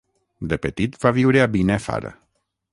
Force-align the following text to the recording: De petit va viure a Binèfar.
De 0.53 0.57
petit 0.63 0.97
va 1.05 1.13
viure 1.19 1.45
a 1.45 1.51
Binèfar. 1.57 2.01